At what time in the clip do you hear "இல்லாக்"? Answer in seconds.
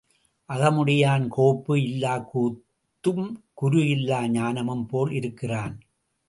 1.81-2.25